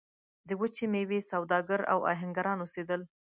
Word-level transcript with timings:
د 0.47 0.49
وچې 0.59 0.85
میوې 0.93 1.19
سوداګر 1.31 1.79
او 1.93 1.99
اهنګران 2.13 2.57
اوسېدل. 2.61 3.01